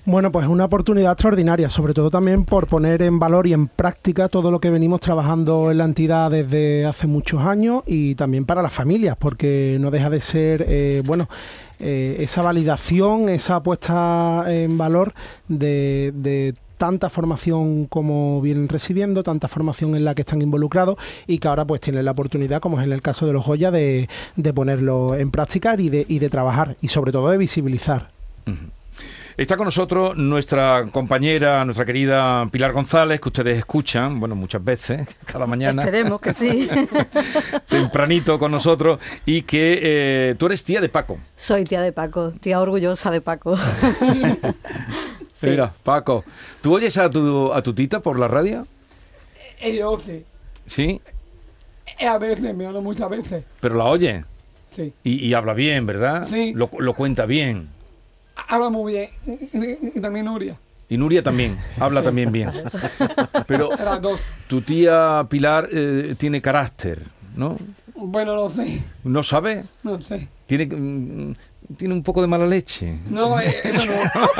Bueno, 0.04 0.32
pues 0.32 0.44
es 0.44 0.50
una 0.50 0.64
oportunidad 0.64 1.12
extraordinaria, 1.12 1.68
sobre 1.68 1.94
todo 1.94 2.10
también 2.10 2.44
por 2.44 2.66
poner 2.66 3.02
en 3.02 3.18
valor 3.18 3.46
y 3.46 3.52
en 3.52 3.68
práctica 3.68 3.83
todo 4.30 4.50
lo 4.50 4.60
que 4.60 4.70
venimos 4.70 5.00
trabajando 5.00 5.70
en 5.70 5.78
la 5.78 5.84
entidad 5.84 6.30
desde 6.30 6.86
hace 6.86 7.06
muchos 7.06 7.42
años 7.42 7.82
y 7.86 8.14
también 8.14 8.46
para 8.46 8.62
las 8.62 8.72
familias, 8.72 9.16
porque 9.18 9.76
no 9.78 9.90
deja 9.90 10.08
de 10.08 10.20
ser, 10.20 10.64
eh, 10.66 11.02
bueno, 11.04 11.28
eh, 11.80 12.16
esa 12.20 12.40
validación, 12.40 13.28
esa 13.28 13.62
puesta 13.62 14.44
en 14.46 14.78
valor 14.78 15.12
de, 15.48 16.54
tanta 16.78 17.10
formación 17.10 17.86
como 17.86 18.40
vienen 18.40 18.68
recibiendo, 18.68 19.22
tanta 19.22 19.48
formación 19.48 19.94
en 19.96 20.04
la 20.04 20.14
que 20.14 20.22
están 20.22 20.40
involucrados 20.40 20.96
y 21.26 21.38
que 21.38 21.48
ahora 21.48 21.64
pues 21.64 21.80
tienen 21.80 22.04
la 22.04 22.12
oportunidad, 22.12 22.60
como 22.60 22.78
es 22.78 22.86
en 22.86 22.92
el 22.92 23.02
caso 23.02 23.26
de 23.26 23.32
los 23.32 23.44
Joya, 23.44 23.70
de, 23.70 24.08
ponerlo 24.54 25.14
en 25.14 25.30
práctica 25.30 25.76
y 25.78 25.90
de, 25.90 26.06
y 26.08 26.18
de 26.20 26.30
trabajar 26.30 26.76
y 26.80 26.88
sobre 26.88 27.12
todo 27.12 27.28
de 27.28 27.38
visibilizar. 27.38 28.10
Está 29.36 29.56
con 29.56 29.64
nosotros 29.64 30.16
nuestra 30.16 30.86
compañera, 30.92 31.64
nuestra 31.64 31.84
querida 31.84 32.46
Pilar 32.52 32.72
González, 32.72 33.20
que 33.20 33.28
ustedes 33.30 33.58
escuchan, 33.58 34.20
bueno, 34.20 34.36
muchas 34.36 34.62
veces, 34.64 35.08
cada 35.26 35.46
mañana. 35.46 35.82
Esperemos 35.82 36.20
que 36.20 36.32
sí. 36.32 36.68
tempranito 37.68 38.38
con 38.38 38.52
nosotros 38.52 39.00
y 39.26 39.42
que 39.42 39.80
eh, 39.82 40.34
tú 40.38 40.46
eres 40.46 40.62
tía 40.62 40.80
de 40.80 40.88
Paco. 40.88 41.18
Soy 41.34 41.64
tía 41.64 41.82
de 41.82 41.92
Paco, 41.92 42.30
tía 42.40 42.60
orgullosa 42.60 43.10
de 43.10 43.20
Paco. 43.20 43.56
Sí. 45.36 45.48
Mira, 45.50 45.74
Paco, 45.82 46.24
¿tú 46.62 46.74
oyes 46.76 46.96
a 46.96 47.10
tu, 47.10 47.52
a 47.52 47.60
tu 47.60 47.74
tita 47.74 47.98
por 48.00 48.18
la 48.18 48.28
radio? 48.28 48.66
Ellos 49.60 50.04
sí. 50.04 50.24
Sí, 50.64 51.00
Eh, 51.98 52.06
A 52.06 52.18
veces, 52.18 52.54
me 52.54 52.64
hablo 52.64 52.80
muchas 52.80 53.10
veces. 53.10 53.44
pero 53.60 53.74
la 53.74 53.84
oye 53.84 54.24
Sí. 54.70 54.94
y, 55.02 55.26
y 55.26 55.34
habla 55.34 55.52
bien, 55.52 55.86
¿verdad? 55.86 56.22
Sí. 56.24 56.52
Lo, 56.54 56.70
lo 56.78 56.94
cuenta 56.94 57.26
bien. 57.26 57.68
Habla 58.48 58.70
muy 58.70 58.92
bien. 58.92 59.10
Y, 59.26 59.32
y- 59.58 59.92
y 59.96 60.00
también 60.00 60.26
Nuria. 60.26 60.58
Y 60.88 60.96
Nuria 60.98 61.22
también, 61.22 61.58
habla 61.80 62.02
también 62.02 62.30
bien. 62.30 62.50
Pero 63.46 63.70
tu 64.46 64.60
tía 64.60 65.26
Pilar 65.30 65.68
eh, 65.72 66.14
tiene 66.18 66.42
carácter, 66.42 67.02
¿no? 67.34 67.56
Bueno, 67.94 68.34
no 68.34 68.48
sé. 68.50 68.82
¿No 69.02 69.22
sabe? 69.22 69.64
No 69.82 69.98
sé. 69.98 70.28
Tiene, 70.46 70.66
mm, 70.66 71.34
tiene 71.78 71.94
un 71.94 72.02
poco 72.02 72.20
de 72.20 72.26
mala 72.26 72.46
leche. 72.46 72.98
No, 73.08 73.40
eh, 73.40 73.56
eso 73.64 73.86
no. 73.86 73.94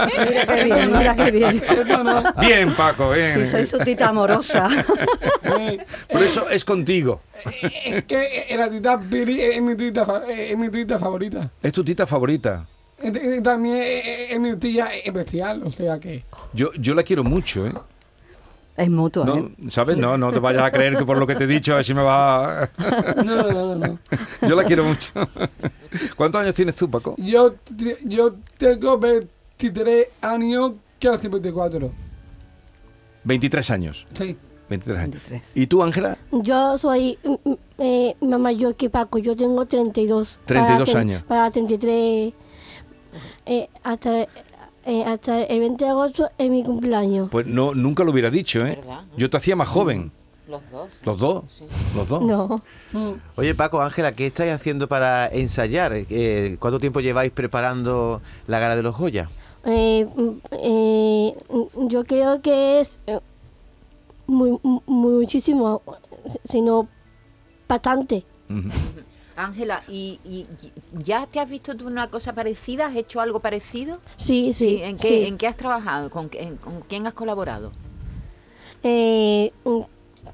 Mira 0.07 0.47
qué 0.47 0.65
bien, 0.65 0.93
mira 0.99 1.17
qué 1.17 1.31
bien. 1.31 1.63
Eso 1.67 2.05
no. 2.05 2.23
Bien, 2.41 2.75
Paco, 2.75 3.11
bien. 3.11 3.33
Si 3.33 3.45
soy 3.45 3.65
su 3.65 3.79
tita 3.79 4.11
amorosa. 4.11 4.69
Sí. 4.69 5.79
Por 6.13 6.23
eso 6.23 6.49
es 6.51 6.63
contigo. 6.65 7.23
Es 7.87 8.05
que 8.05 8.45
eh, 8.51 8.57
la 8.59 8.69
tita 8.69 9.01
Pili 9.01 9.41
es 9.41 9.63
mi 9.63 9.75
tita, 9.77 10.05
eh, 10.29 10.51
es 10.53 10.59
mi 10.59 10.69
tita 10.69 10.99
favorita. 10.99 11.51
Es 11.63 11.73
tu 11.73 11.83
tita 11.83 12.07
favorita. 12.07 12.67
Eh, 13.05 13.13
eh, 13.37 13.41
También 13.43 13.83
es 14.31 14.41
mi 14.41 14.57
tía 14.57 14.89
especial, 14.97 15.63
o 15.65 15.71
sea 15.71 15.99
que. 16.01 16.25
Yo, 16.53 16.73
yo 16.75 16.95
la 16.95 17.03
quiero 17.03 17.23
mucho, 17.25 17.67
¿eh? 17.67 17.73
Es 18.77 18.91
mutuo, 18.91 19.25
No, 19.25 19.37
¿eh? 19.37 19.49
¿Sabes? 19.69 19.97
No, 19.97 20.19
no 20.19 20.33
te 20.33 20.41
vayas 20.41 20.63
a 20.65 20.71
creer 20.73 20.97
que 20.97 21.05
por 21.05 21.17
lo 21.17 21.29
que 21.29 21.37
te 21.37 21.45
he 21.45 21.47
dicho, 21.47 21.77
así 21.77 21.95
me 21.95 22.03
va. 22.03 22.65
a- 22.65 22.71
No, 23.25 23.43
no, 23.43 23.53
no, 23.53 23.75
no. 23.77 23.99
Yo 24.49 24.57
la 24.57 24.65
quiero 24.65 24.83
mucho. 24.85 25.13
¿Cuántos 26.17 26.41
años 26.41 26.55
tienes 26.55 26.75
tú, 26.75 26.91
Paco? 26.91 27.15
Yo, 27.19 27.55
yo 28.05 28.35
tengo 28.59 28.99
23 28.99 30.09
años, 30.23 30.73
casi 31.01 31.29
24. 31.29 31.93
23 33.25 33.71
años. 33.71 34.07
Sí. 34.13 34.37
23 34.69 34.99
años. 34.99 35.11
23. 35.29 35.57
¿Y 35.57 35.67
tú, 35.69 35.83
Ángela? 35.83 36.19
Yo 36.33 36.77
soy 36.79 37.17
mm, 37.23 37.49
mm, 37.51 37.55
eh, 37.79 38.17
más 38.23 38.41
mayor 38.41 38.75
que 38.75 38.91
Paco, 38.91 39.19
yo 39.19 39.37
tengo 39.37 39.67
32. 39.67 40.39
32 40.47 40.89
Para 40.91 41.01
años. 41.01 41.23
Para 41.25 41.51
33. 41.51 42.33
Eh, 43.47 43.69
hasta, 43.83 44.23
eh, 44.87 45.05
hasta 45.07 45.43
el 45.45 45.61
20 45.61 45.85
de 45.85 45.91
agosto 45.91 46.29
es 46.39 46.51
mi 46.51 46.63
cumpleaños. 46.65 47.29
Pues 47.31 47.47
no, 47.47 47.75
nunca 47.75 48.05
lo 48.05 48.11
hubiera 48.13 48.31
dicho, 48.31 48.67
¿eh? 48.67 48.77
¿Verdad? 48.77 49.01
Yo 49.17 49.31
te 49.31 49.37
hacía 49.37 49.57
más 49.57 49.69
joven. 49.69 50.11
Los 50.47 50.61
dos. 50.71 50.89
¿Los 51.05 51.19
dos? 51.19 51.45
¿Los 51.97 52.09
dos? 52.09 52.23
No. 52.23 52.61
Mm. 52.93 53.13
Oye, 53.37 53.55
Paco, 53.55 53.81
Ángela, 53.81 54.13
¿qué 54.13 54.27
estáis 54.27 54.53
haciendo 54.53 54.87
para 54.89 55.27
ensayar? 55.29 55.93
Eh, 55.95 56.57
¿Cuánto 56.61 56.79
tiempo 56.81 57.01
lleváis 57.01 57.33
preparando 57.33 58.21
la 58.47 58.59
gala 58.59 58.77
de 58.77 58.83
los 58.83 58.97
Goya? 58.97 59.31
eh, 59.65 60.07
mm, 60.15 60.29
eh, 60.53 61.35
mm, 61.49 61.89
yo 61.89 62.05
creo 62.05 62.43
que 62.43 62.81
es 62.81 62.99
eh, 63.07 63.19
muy, 64.27 64.59
mu- 64.63 64.83
muchísimo, 64.87 65.81
sino 66.51 66.87
bastante. 67.67 68.25
Ujú. 68.51 68.69
Ángela, 69.37 69.83
¿y, 69.89 70.21
y- 70.25 70.47
ya 70.93 71.27
te 71.27 71.41
has 71.41 71.51
visto 71.51 71.77
tú 71.77 71.87
una 71.87 72.09
cosa 72.11 72.33
parecida? 72.35 72.87
¿Has 72.87 72.97
hecho 72.97 73.21
algo 73.21 73.41
parecido? 73.41 73.99
Sí, 74.17 74.53
sí. 74.53 74.81
¿En 74.83 74.97
qué, 74.97 75.09
sí. 75.09 75.25
¿En 75.25 75.37
qué 75.39 75.47
has 75.47 75.57
trabajado? 75.57 76.11
¿Con, 76.11 76.29
qué- 76.29 76.43
en- 76.43 76.57
con 76.57 76.81
quién 76.83 77.07
has 77.07 77.15
colaborado? 77.15 77.73
eh, 78.83 79.53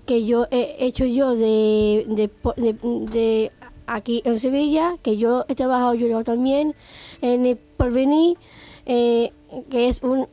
que 0.06 0.24
yo 0.24 0.46
he 0.50 0.76
hecho 0.84 1.04
yo 1.04 1.34
de, 1.36 2.04
de, 2.08 2.28
po- 2.28 2.54
de- 2.56 2.72
de 2.72 3.52
aquí 3.86 4.22
en 4.24 4.38
Sevilla, 4.40 4.96
que 5.02 5.16
yo 5.16 5.44
he 5.48 5.54
trabajado 5.54 5.94
yo 5.94 6.22
también 6.24 6.74
en 7.22 7.46
el 7.46 7.56
Porvenir, 7.56 8.36
eh, 8.86 9.32
que 9.70 9.88
es 9.88 10.02
un, 10.02 10.26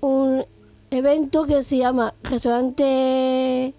un 0.00 0.44
evento 0.90 1.44
que 1.44 1.62
se 1.62 1.78
llama 1.78 2.12
Restaurante 2.22 3.72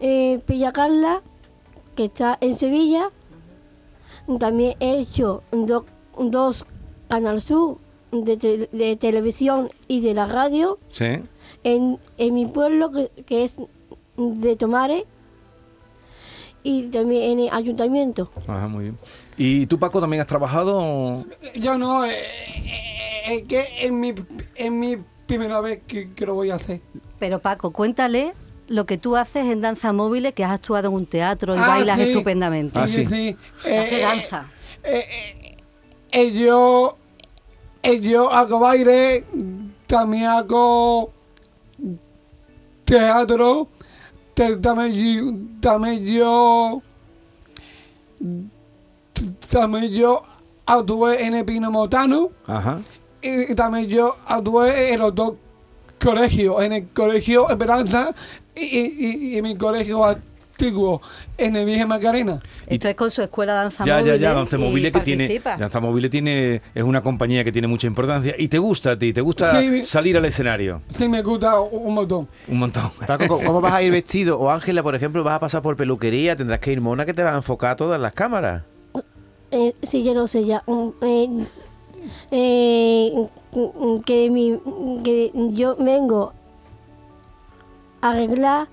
eh, 0.00 0.40
Villa 0.46 0.72
Carla, 0.72 1.22
que 1.94 2.04
está 2.04 2.38
en 2.40 2.54
Sevilla. 2.54 3.10
También 4.38 4.76
he 4.80 4.98
hecho 5.00 5.42
do- 5.50 5.86
dos 6.18 6.64
Canal 7.08 7.40
Sur 7.42 7.78
de, 8.12 8.36
te- 8.36 8.68
de 8.72 8.96
televisión 8.96 9.70
y 9.88 10.00
de 10.00 10.14
la 10.14 10.26
radio 10.26 10.78
Sí. 10.90 11.06
en, 11.64 11.98
en 12.18 12.34
mi 12.34 12.46
pueblo, 12.46 12.90
que, 12.92 13.10
que 13.24 13.44
es 13.44 13.56
de 14.16 14.56
Tomare, 14.56 15.06
y 16.62 16.84
también 16.88 17.32
en 17.32 17.40
el 17.46 17.48
ayuntamiento. 17.54 18.30
Ajá, 18.46 18.68
muy 18.68 18.84
bien. 18.84 18.98
¿Y 19.36 19.66
tú, 19.66 19.78
Paco, 19.78 20.00
también 20.00 20.20
has 20.20 20.26
trabajado? 20.26 21.24
Yo 21.56 21.78
no, 21.78 22.04
eh, 22.04 22.10
eh, 22.12 23.34
es 23.38 23.42
que 23.44 23.64
es 23.80 23.90
mi, 23.90 24.14
es 24.54 24.70
mi 24.70 24.98
primera 25.26 25.60
vez 25.60 25.80
que, 25.86 26.12
que 26.12 26.26
lo 26.26 26.34
voy 26.34 26.50
a 26.50 26.56
hacer. 26.56 26.82
Pero 27.18 27.40
Paco, 27.40 27.70
cuéntale 27.72 28.34
lo 28.70 28.86
que 28.86 28.96
tú 28.98 29.16
haces 29.16 29.44
en 29.46 29.60
danza 29.60 29.92
móviles, 29.92 30.32
que 30.32 30.44
has 30.44 30.52
actuado 30.52 30.88
en 30.88 30.94
un 30.94 31.04
teatro 31.06 31.54
y 31.56 31.58
Ah, 31.58 31.66
bailas 31.66 31.96
sí. 31.98 32.04
estupendamente. 32.04 32.78
Ah, 32.78 32.86
sí. 32.88 33.04
sí. 33.04 33.36
Que 33.64 33.78
hace 33.78 33.98
Eh, 33.98 34.02
danza. 34.02 34.46
eh, 34.84 35.04
eh, 35.10 35.56
eh, 36.12 36.32
yo, 36.32 36.96
eh, 37.82 38.00
yo 38.00 38.30
hago 38.30 38.60
baile, 38.60 39.26
también 39.88 40.26
hago 40.26 41.12
teatro, 42.84 43.68
te- 44.34 44.56
también, 44.58 44.92
yo- 44.94 45.32
también 45.60 46.04
yo, 46.04 46.82
también 49.50 49.90
yo 49.92 50.22
actué 50.66 51.26
en 51.26 51.34
el 51.34 51.44
Pino 51.44 51.70
Motano 51.70 52.30
Ajá. 52.46 52.80
y, 53.22 53.52
y 53.52 53.54
también 53.54 53.88
yo 53.88 54.16
actué 54.26 54.92
en 54.92 55.00
los 55.00 55.14
dos 55.14 55.34
colegios, 56.02 56.62
en 56.62 56.72
el 56.72 56.88
colegio 56.88 57.48
Esperanza 57.50 58.14
y, 58.60 59.06
y- 59.06 59.34
y 59.34 59.38
en 59.38 59.44
mi 59.44 59.54
colegio 59.56 60.04
antiguo, 60.04 61.00
en 61.38 61.56
el 61.56 61.64
Virgen 61.64 61.88
Macarena. 61.88 62.40
Esto 62.66 62.88
es 62.88 62.94
con 62.94 63.10
su 63.10 63.22
escuela 63.22 63.54
danza 63.54 63.82
Ya, 63.84 63.94
ya, 63.94 64.00
móviles. 64.00 64.20
ya, 64.20 64.34
Danza 64.34 64.56
y 64.56 64.60
Móvil 64.60 64.92
que 64.92 65.00
tiene. 65.00 65.40
Danza 65.58 65.80
Móvil 65.80 66.10
tiene, 66.10 66.60
es 66.74 66.82
una 66.82 67.02
compañía 67.02 67.42
que 67.44 67.50
tiene 67.52 67.66
mucha 67.66 67.86
importancia. 67.86 68.34
¿Y 68.38 68.48
te 68.48 68.58
gusta 68.58 68.90
a 68.92 68.98
ti? 68.98 69.12
¿Te 69.14 69.22
gusta 69.22 69.50
Sí. 69.58 69.86
salir 69.86 70.16
al 70.18 70.24
escenario? 70.26 70.82
Sí, 70.88 71.08
me 71.08 71.22
gusta 71.22 71.58
un 71.60 71.94
montón. 71.94 72.28
Un 72.46 72.58
montón. 72.58 72.90
Paco, 73.06 73.26
¿cómo- 73.26 73.44
¿cómo 73.46 73.60
vas 73.62 73.72
a 73.72 73.82
ir 73.82 73.90
vestido? 73.90 74.38
O 74.38 74.50
Ángela, 74.50 74.82
por 74.82 74.94
ejemplo, 74.94 75.24
vas 75.24 75.34
a 75.36 75.40
pasar 75.40 75.62
por 75.62 75.76
peluquería, 75.76 76.36
tendrás 76.36 76.60
que 76.60 76.72
ir 76.72 76.80
mona 76.82 77.06
que 77.06 77.14
te 77.14 77.22
van 77.22 77.32
a 77.34 77.36
enfocar 77.38 77.76
todas 77.76 77.98
las 78.00 78.12
cámaras. 78.12 78.62
Eh, 79.50 79.74
sí, 79.82 80.04
yo 80.04 80.14
no 80.14 80.28
sé 80.28 80.44
ya. 80.44 80.62
mm, 80.66 80.88
eh, 81.02 81.28
eh, 82.30 83.12
mm, 83.52 84.00
que, 84.00 84.30
mi, 84.30 84.58
que 85.02 85.30
yo 85.52 85.76
vengo 85.76 86.32
a 86.32 86.39
arreglar 88.00 88.68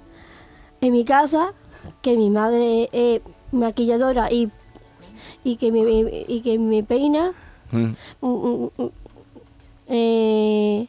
en 0.82 0.92
mi 0.94 1.06
casa, 1.06 1.54
que 2.02 2.16
mi 2.18 2.30
madre 2.30 2.90
es 2.92 3.22
maquilladora 3.52 4.32
y, 4.32 4.52
y, 5.44 5.56
que, 5.58 5.72
me, 5.72 5.80
y 6.28 6.42
que 6.42 6.60
me 6.60 6.84
peina. 6.84 7.34
Mm. 7.72 7.96
Mm, 8.22 8.70
mm, 8.78 8.90
eh, 9.90 10.88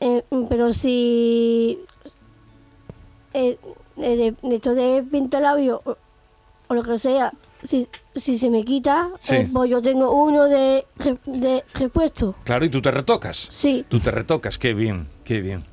eh, 0.00 0.22
pero 0.48 0.72
si 0.72 1.78
eh, 3.34 3.58
eh, 3.96 4.34
de, 4.42 4.54
esto 4.56 4.74
de 4.74 5.02
pintalabio 5.10 5.80
o, 5.84 5.96
o 6.68 6.74
lo 6.74 6.82
que 6.82 6.98
sea, 6.98 7.32
si, 7.62 7.86
si 8.16 8.36
se 8.38 8.50
me 8.50 8.64
quita, 8.64 9.08
Sí. 9.20 9.36
eh, 9.36 9.48
pues 9.52 9.70
yo 9.70 9.80
tengo 9.80 10.12
uno 10.12 10.44
de, 10.44 10.84
de 11.26 11.64
repuesto. 11.74 12.34
Claro, 12.44 12.64
y 12.64 12.70
tú 12.70 12.82
te 12.82 12.90
retocas. 12.90 13.48
Sí. 13.52 13.84
Tú 13.88 14.00
te 14.00 14.10
retocas, 14.10 14.58
qué 14.58 14.74
bien, 14.74 15.08
qué 15.24 15.40
bien. 15.40 15.64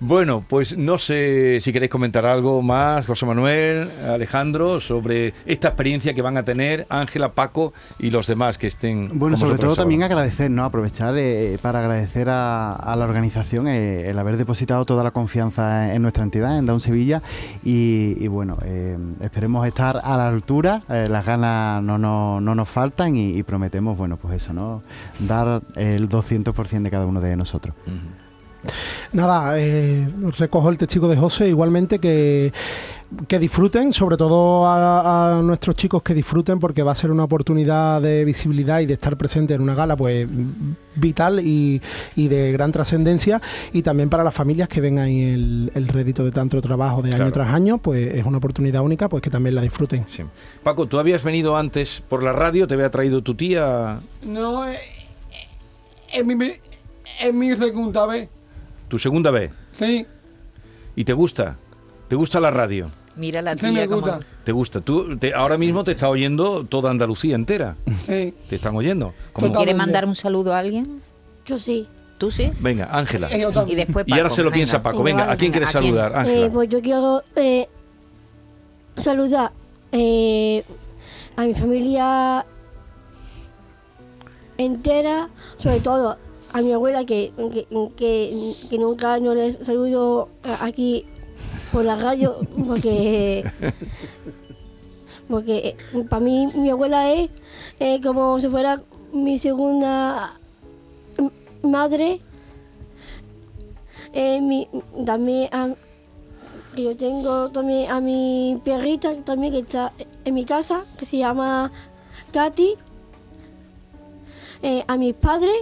Bueno, 0.00 0.44
pues 0.46 0.76
no 0.76 0.98
sé 0.98 1.58
si 1.60 1.72
queréis 1.72 1.90
comentar 1.90 2.26
algo 2.26 2.60
más, 2.62 3.06
José 3.06 3.26
Manuel, 3.26 3.88
Alejandro, 4.06 4.80
sobre 4.80 5.34
esta 5.46 5.68
experiencia 5.68 6.14
que 6.14 6.22
van 6.22 6.36
a 6.36 6.44
tener 6.44 6.86
Ángela, 6.88 7.32
Paco 7.32 7.72
y 7.98 8.10
los 8.10 8.26
demás 8.26 8.58
que 8.58 8.66
estén. 8.66 9.08
Bueno, 9.14 9.36
sobre 9.36 9.58
todo 9.58 9.76
también 9.76 10.02
agradecer, 10.02 10.50
¿no? 10.50 10.64
Aprovechar 10.64 11.14
eh, 11.16 11.58
para 11.62 11.78
agradecer 11.80 12.28
a, 12.28 12.74
a 12.74 12.96
la 12.96 13.04
organización 13.04 13.68
eh, 13.68 14.10
el 14.10 14.18
haber 14.18 14.36
depositado 14.36 14.84
toda 14.84 15.04
la 15.04 15.10
confianza 15.10 15.94
en 15.94 16.02
nuestra 16.02 16.24
entidad, 16.24 16.58
en 16.58 16.66
Down 16.66 16.80
Sevilla. 16.80 17.22
Y, 17.64 18.16
y 18.18 18.28
bueno, 18.28 18.58
eh, 18.64 18.98
esperemos 19.20 19.66
estar 19.66 20.00
a 20.02 20.16
la 20.16 20.28
altura, 20.28 20.82
eh, 20.88 21.06
las 21.08 21.24
ganas 21.24 21.82
no, 21.82 21.98
no, 21.98 22.40
no 22.40 22.54
nos 22.54 22.68
faltan 22.68 23.16
y, 23.16 23.36
y 23.38 23.42
prometemos, 23.42 23.96
bueno, 23.96 24.16
pues 24.16 24.36
eso, 24.42 24.52
¿no? 24.52 24.82
Dar 25.20 25.62
el 25.76 26.08
200% 26.08 26.82
de 26.82 26.90
cada 26.90 27.06
uno 27.06 27.20
de 27.20 27.36
nosotros. 27.36 27.74
Nada, 29.12 29.58
eh, 29.58 30.08
recojo 30.38 30.70
el 30.70 30.78
testigo 30.78 31.08
de 31.08 31.16
José, 31.16 31.48
igualmente 31.48 31.98
que, 31.98 32.52
que 33.28 33.38
disfruten, 33.38 33.92
sobre 33.92 34.16
todo 34.16 34.66
a, 34.66 35.38
a 35.38 35.42
nuestros 35.42 35.76
chicos 35.76 36.02
que 36.02 36.14
disfruten, 36.14 36.58
porque 36.58 36.82
va 36.82 36.92
a 36.92 36.94
ser 36.94 37.10
una 37.10 37.22
oportunidad 37.24 38.00
de 38.02 38.24
visibilidad 38.24 38.80
y 38.80 38.86
de 38.86 38.94
estar 38.94 39.16
presente 39.16 39.54
en 39.54 39.60
una 39.62 39.74
gala 39.74 39.94
pues 39.96 40.26
vital 40.96 41.40
y, 41.40 41.80
y 42.16 42.28
de 42.28 42.50
gran 42.52 42.72
trascendencia, 42.72 43.40
y 43.72 43.82
también 43.82 44.08
para 44.10 44.24
las 44.24 44.34
familias 44.34 44.68
que 44.68 44.80
ven 44.80 44.98
ahí 44.98 45.22
el, 45.32 45.70
el 45.74 45.86
rédito 45.88 46.24
de 46.24 46.30
tanto 46.32 46.60
trabajo 46.60 47.02
de 47.02 47.10
Claro. 47.10 47.24
año 47.24 47.32
tras 47.32 47.48
año, 47.54 47.78
pues 47.78 48.14
es 48.14 48.24
una 48.26 48.38
oportunidad 48.38 48.82
única, 48.82 49.08
pues 49.08 49.22
que 49.22 49.30
también 49.30 49.54
la 49.54 49.62
disfruten. 49.62 50.04
Sí. 50.08 50.22
Paco, 50.64 50.86
tú 50.86 50.98
habías 50.98 51.22
venido 51.22 51.56
antes 51.56 52.02
por 52.08 52.22
la 52.22 52.32
radio, 52.32 52.66
te 52.66 52.74
había 52.74 52.90
traído 52.90 53.22
tu 53.22 53.34
tía, 53.36 54.00
No, 54.22 54.66
eh, 54.66 54.72
eh, 54.74 56.18
es 56.20 56.24
mi, 56.24 56.34
es 57.20 57.32
mi 57.34 57.52
segunda 57.54 58.06
vez. 58.06 58.28
Tu 58.94 58.98
segunda 59.00 59.32
vez, 59.32 59.50
Sí, 59.72 60.06
y 60.94 61.02
te 61.04 61.12
gusta, 61.14 61.56
te 62.06 62.14
gusta 62.14 62.38
la 62.38 62.52
radio. 62.52 62.88
Mira 63.16 63.42
la 63.42 63.54
sí 63.58 63.68
tía 63.68 63.72
me 63.72 63.88
como- 63.88 64.02
gusta. 64.02 64.20
¿Te 64.44 64.52
gusta? 64.52 64.80
Tú, 64.82 65.16
te- 65.18 65.34
ahora 65.34 65.58
mismo 65.58 65.82
te 65.82 65.90
está 65.92 66.08
oyendo 66.08 66.64
toda 66.64 66.92
Andalucía 66.92 67.34
entera. 67.34 67.74
Sí. 67.98 68.32
Te 68.48 68.54
están 68.54 68.76
oyendo. 68.76 69.12
Como- 69.32 69.48
Total. 69.48 69.62
¿Quieres 69.64 69.74
mandar 69.76 70.04
un 70.06 70.14
saludo 70.14 70.54
a 70.54 70.60
alguien? 70.60 71.00
Yo 71.44 71.58
sí. 71.58 71.88
¿Tú 72.18 72.30
sí? 72.30 72.52
Venga, 72.60 72.88
Ángela. 72.92 73.28
Eh, 73.32 73.44
Y 73.66 73.74
después 73.74 74.06
Y 74.06 74.12
ahora 74.12 74.24
Paco, 74.26 74.34
se 74.36 74.42
lo 74.42 74.50
venga. 74.50 74.54
piensa 74.54 74.80
Paco. 74.80 75.02
Venga, 75.02 75.28
¿a 75.32 75.36
quién 75.36 75.50
quieres 75.50 75.70
¿a 75.74 75.80
quién? 75.80 75.92
saludar, 75.96 76.12
Eh, 76.12 76.18
Ángela? 76.18 76.50
pues 76.52 76.68
yo 76.68 76.80
quiero 76.80 77.22
eh, 77.34 77.68
saludar 78.96 79.50
eh, 79.90 80.64
a 81.34 81.42
mi 81.42 81.54
familia 81.54 82.46
entera, 84.56 85.28
sobre 85.58 85.80
todo 85.80 86.16
a 86.54 86.62
mi 86.62 86.72
abuela 86.72 87.04
que, 87.04 87.32
que, 87.96 88.78
nunca 88.78 89.18
no 89.18 89.34
les 89.34 89.58
saludo 89.66 90.28
aquí 90.60 91.04
por 91.72 91.84
la 91.84 91.96
radio 91.96 92.38
porque 92.66 93.44
porque 95.28 95.76
para 96.08 96.20
mí 96.20 96.46
mi 96.54 96.70
abuela 96.70 97.12
es 97.12 97.28
eh, 97.80 98.00
como 98.00 98.38
si 98.38 98.48
fuera 98.48 98.80
mi 99.12 99.38
segunda 99.40 100.38
madre. 101.62 102.20
Eh, 104.12 104.68
también 105.04 105.50
yo 106.76 106.96
tengo 106.96 107.50
también 107.50 107.90
a 107.90 108.00
mi 108.00 108.60
perrita 108.64 109.12
también 109.24 109.54
que 109.54 109.58
está 109.60 109.92
en 110.24 110.34
mi 110.34 110.44
casa, 110.44 110.84
que 110.98 111.06
se 111.06 111.18
llama 111.18 111.72
Katy, 112.32 112.74
eh, 114.62 114.84
a 114.86 114.96
mis 114.96 115.14
padres. 115.14 115.56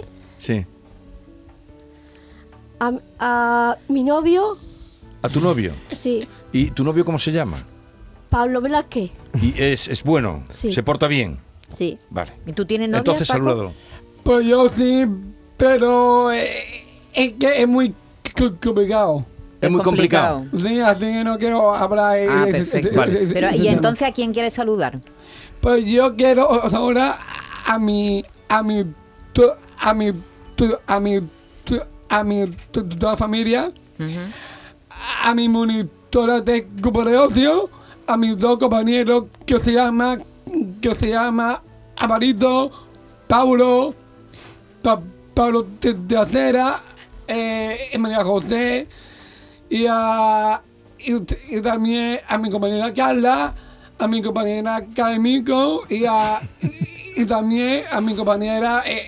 A, 2.79 2.91
a 3.19 3.77
mi 3.87 4.03
novio, 4.03 4.57
A 5.21 5.29
tu 5.29 5.39
novio. 5.39 5.73
sí, 5.97 6.27
¿Y 6.51 6.71
tu 6.71 6.83
novio 6.83 7.03
cómo 7.05 7.17
se 7.19 7.31
llama? 7.31 7.63
Pablo 8.29 8.61
Velázquez, 8.61 9.11
Y 9.41 9.53
es, 9.61 9.87
es 9.87 10.03
bueno, 10.03 10.43
Sí. 10.51 10.73
se 10.73 10.81
porta 10.83 11.07
bien. 11.07 11.39
sí. 11.71 11.97
Vale. 12.09 12.33
¿Y 12.47 12.53
tú 12.53 12.65
tienes 12.65 12.89
novia, 12.89 12.99
Entonces 12.99 13.27
Paco? 13.27 13.43
salúdalo. 13.45 13.73
Pues 14.23 14.45
yo 14.45 14.69
sí, 14.69 15.05
pero 15.57 16.31
eh, 16.31 16.47
es 17.13 17.33
que 17.33 17.61
es 17.61 17.67
muy 17.67 17.93
complicado. 18.61 19.25
Es 19.61 19.69
muy 19.71 19.81
complicado. 19.81 20.45
Sí, 20.57 20.79
así 20.81 21.05
que 21.05 21.23
no 21.23 21.37
quiero 21.37 21.73
hablar. 21.73 22.17
eh, 22.17 22.27
Ah, 22.29 22.45
ese- 22.47 22.57
perfecto. 22.65 22.97
Vale. 22.99 23.27
Pero, 23.31 23.49
¿Y 23.55 23.67
entonces 23.69 24.07
a 24.07 24.11
quién 24.11 24.33
quieres 24.33 24.53
saludar? 24.53 24.99
Pues 25.61 25.85
yo 25.85 26.15
quiero 26.15 26.69
saludar 26.69 27.15
a 27.65 27.79
mi 27.79 28.25
a 28.49 28.61
mi, 28.61 28.83
a 29.79 29.93
mi, 29.93 30.11
a 30.87 30.99
mi, 30.99 31.19
to- 31.21 31.21
a 32.13 32.23
mi, 32.23 32.45
to- 32.71 32.85
toda 32.85 33.13
la 33.13 33.17
familia, 33.17 33.71
a 35.23 35.33
mi 35.33 35.47
monitora 35.49 36.41
de 36.41 36.67
grupo 36.75 37.03
de 37.03 37.17
ocio, 37.17 37.69
a 38.07 38.17
mis 38.17 38.37
dos 38.37 38.57
compañeros 38.57 39.25
que 39.45 39.59
se 39.59 39.71
llama, 39.73 40.17
que 40.81 40.93
se 40.95 41.09
llama 41.09 41.61
Amarito, 41.97 42.69
Paulo, 43.27 43.95
Pa- 44.83 45.01
Pablo 45.33 45.65
de, 45.81 45.93
de 45.93 46.17
Acera, 46.17 46.83
eh, 47.27 47.97
María 47.97 48.23
José, 48.23 48.87
y, 49.69 49.85
a, 49.89 50.61
y, 50.99 51.13
y 51.57 51.61
también 51.61 52.19
a 52.27 52.37
mi 52.37 52.49
compañera 52.49 52.93
Carla, 52.93 53.55
a 53.97 54.07
mi 54.07 54.21
compañera 54.21 54.85
Carmico 54.95 55.83
y, 55.89 56.05
a, 56.05 56.41
y, 56.61 57.21
y 57.21 57.25
también 57.25 57.83
a 57.91 58.01
mi 58.01 58.13
compañera 58.15 58.83
eh, 58.85 59.02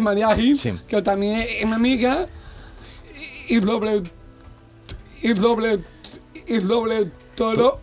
María 0.00 0.34
Gil, 0.34 0.58
Sí. 0.58 0.72
que 0.86 1.02
también 1.02 1.40
es 1.40 1.66
mi 1.66 1.72
amiga, 1.72 2.26
y, 3.48 3.56
doble, 3.60 4.02
y 5.22 5.32
doble, 5.32 5.80
y 6.46 6.58
doble 6.58 7.10
todo 7.34 7.80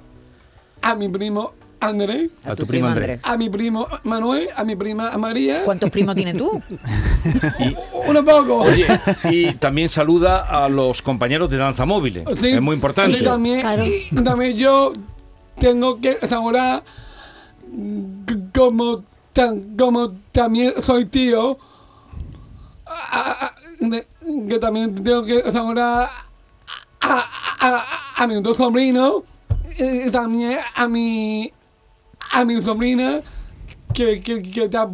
a 0.81 0.95
mi 0.95 1.09
primo 1.09 1.53
Andrés, 1.79 2.29
A 2.45 2.55
tu 2.55 2.65
primo 2.65 2.87
Andrés. 2.87 3.21
a 3.25 3.37
mi 3.37 3.49
primo 3.49 3.85
Manuel, 4.03 4.47
a 4.55 4.63
mi 4.63 4.75
prima 4.75 5.15
María, 5.17 5.63
¿Cuántos 5.65 5.89
primos 5.91 6.15
tienes 6.15 6.35
tú? 6.37 6.61
uno 8.07 8.23
poco. 8.25 8.61
Oye, 8.63 8.87
y 9.29 9.53
también 9.55 9.89
saluda 9.89 10.63
a 10.65 10.69
los 10.69 11.01
compañeros 11.01 11.49
de 11.49 11.57
danza 11.57 11.85
móviles. 11.85 12.23
Sí, 12.39 12.49
es 12.49 12.61
muy 12.61 12.75
importante. 12.75 13.17
Sí, 13.19 13.23
también, 13.23 13.61
Claro. 13.61 13.83
y 13.85 14.15
también 14.23 14.55
yo 14.55 14.93
tengo 15.59 15.99
que 16.01 16.13
saludar, 16.13 16.83
como, 18.53 19.03
tan, 19.33 19.75
como 19.77 20.13
también 20.31 20.73
soy 20.81 21.05
tío, 21.05 21.57
que 24.49 24.59
también 24.59 24.95
tengo 25.03 25.23
que 25.23 25.41
saludar 25.51 26.09
a, 27.01 27.25
a, 27.59 28.23
a, 28.23 28.27
dos 28.41 28.57
sobrinos 28.57 29.23
y 29.77 30.09
también 30.11 30.59
a 30.75 30.87
mi, 30.87 31.51
a 32.31 32.45
mi 32.45 32.61
sobrina 32.61 33.21
que, 33.93 34.21
que, 34.21 34.41
que, 34.41 34.65
está, 34.65 34.89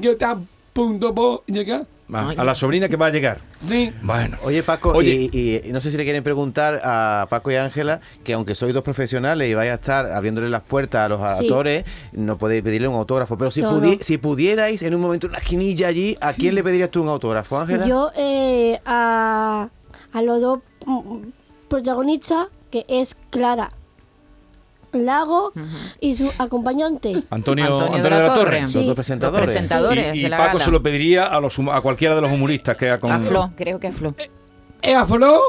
que 0.00 0.10
está 0.10 0.38
punto 0.72 1.14
por 1.14 1.44
llegar. 1.46 1.86
A 2.12 2.44
la 2.44 2.54
sobrina 2.54 2.88
que 2.88 2.96
va 2.96 3.06
a 3.06 3.10
llegar. 3.10 3.38
Sí. 3.60 3.92
Bueno. 4.02 4.36
Oye, 4.42 4.62
Paco, 4.62 4.90
Oye. 4.92 5.28
Y, 5.32 5.38
y- 5.64 5.68
y 5.68 5.72
no 5.72 5.80
sé 5.80 5.90
si 5.90 5.96
le 5.96 6.04
quieren 6.04 6.22
preguntar 6.24 6.80
a 6.84 7.26
Paco 7.30 7.50
y 7.50 7.56
Ángela 7.56 8.00
que 8.24 8.32
aunque 8.32 8.54
sois 8.54 8.72
dos 8.74 8.82
profesionales 8.82 9.48
y 9.48 9.54
vais 9.54 9.70
a 9.70 9.74
estar 9.74 10.06
abriéndole 10.06 10.48
las 10.48 10.62
puertas 10.62 11.06
a 11.06 11.08
los 11.08 11.18
Sí. 11.20 11.44
actores, 11.44 11.84
no 12.12 12.38
podéis 12.38 12.62
pedirle 12.62 12.88
un 12.88 12.94
autógrafo. 12.96 13.36
Pero 13.38 13.50
si, 13.50 13.62
pudi- 13.62 14.00
si 14.02 14.18
pudierais 14.18 14.82
en 14.82 14.94
un 14.94 15.00
momento 15.00 15.26
una 15.26 15.38
esquinilla 15.38 15.88
allí, 15.88 16.16
¿a 16.20 16.32
quién 16.32 16.54
le 16.54 16.62
pedirías 16.64 16.90
tú 16.90 17.02
un 17.02 17.08
autógrafo, 17.08 17.58
Ángela? 17.58 17.86
Yo 17.86 18.10
eh, 18.16 18.80
a, 18.86 19.68
a 20.12 20.22
los 20.22 20.40
dos 20.40 20.60
mm, 20.86 21.18
protagonistas, 21.68 22.48
que 22.70 22.84
es 22.88 23.14
Clara 23.30 23.70
Lago 24.92 25.52
y 26.00 26.16
su 26.16 26.30
acompañante. 26.38 27.22
Antonio, 27.30 27.64
Antonio 27.64 27.84
Antonio 27.96 27.96
de 27.96 28.02
de 28.02 28.10
la 28.10 28.18
la 28.20 28.34
Torre. 28.34 28.44
Torre. 28.44 28.60
Los 28.62 28.70
Sí. 28.72 28.78
dos 28.78 28.86
Los 28.86 28.94
presentadores. 28.96 30.16
Y, 30.16 30.18
y 30.20 30.22
de 30.24 30.28
la 30.28 30.36
Paco 30.38 30.52
gala. 30.54 30.64
se 30.64 30.70
lo 30.70 30.82
pediría 30.82 31.26
a, 31.26 31.40
los, 31.40 31.58
a 31.58 31.80
cualquiera 31.80 32.14
de 32.14 32.20
los 32.20 32.32
humoristas 32.32 32.76
que 32.76 32.90
ha 32.90 32.98
con... 33.00 33.12
A 33.12 33.20
Flo, 33.20 33.52
creo 33.56 33.78
que 33.80 33.88
a 33.88 33.92
Flo. 33.92 34.14
es 34.82 34.96
a 34.96 35.06
Flo, 35.06 35.40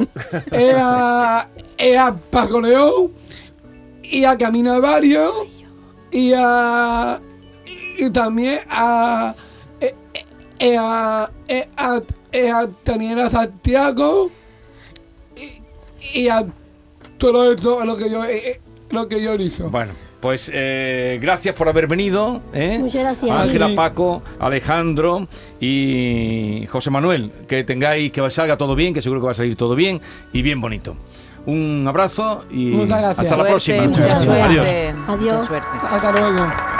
es 0.52 0.74
a, 0.78 1.48
es 1.78 1.98
a 1.98 2.16
Paco 2.16 2.62
León, 2.62 3.12
y 4.04 4.24
a 4.26 4.38
Camino 4.38 4.80
Barrio, 4.82 5.32
y 6.12 6.34
a. 6.36 7.20
y 7.98 8.10
también 8.10 8.60
a. 8.70 9.34
eh, 9.80 9.96
eh, 10.60 10.78
a, 10.78 11.32
eh, 11.48 11.68
a, 11.78 12.02
eh, 12.34 12.52
a 12.52 12.68
Daniela 12.84 13.30
Santiago, 13.30 14.30
y, 16.14 16.20
y 16.20 16.28
a 16.28 16.46
todo 17.18 17.54
eso 17.54 17.80
a 17.80 17.86
lo 17.86 17.96
que 17.96 18.10
yo, 18.10 18.24
eh, 18.26 18.38
eh, 18.52 18.62
lo 18.94 19.08
que 19.08 19.22
yo 19.22 19.36
hizo. 19.36 19.70
Bueno, 19.70 19.94
pues 20.20 20.52
eh, 20.54 21.20
gracias 21.22 21.56
por 21.56 21.68
haber 21.68 21.88
venido. 21.88 22.42
¿eh? 22.54 22.78
Muchas 22.80 23.02
gracias. 23.02 23.32
Ángela, 23.32 23.68
Sí. 23.70 23.76
Paco, 23.76 24.22
Alejandro 24.40 25.28
y 25.60 26.66
José 26.70 26.90
Manuel. 26.90 27.32
Que 27.48 27.64
tengáis, 27.64 28.12
que 28.12 28.30
salga 28.32 28.58
todo 28.58 28.76
bien, 28.76 28.94
que 28.94 29.02
seguro 29.02 29.22
que 29.22 29.26
va 29.26 29.32
a 29.32 29.36
salir 29.36 29.56
todo 29.56 29.76
bien 29.76 30.02
y 30.34 30.42
bien 30.42 30.62
bonito. 30.62 30.96
Un 31.46 31.86
abrazo 31.88 32.46
y 32.52 32.80
hasta 32.84 33.02
la 33.02 33.16
Suerte, 33.16 33.44
próxima. 33.50 33.84
Mucha 33.84 34.02
Muchas 34.02 34.26
gracias. 34.26 34.96
Adiós. 35.08 35.48
suerte. 35.48 35.68
Hasta 35.90 36.12
luego. 36.12 36.71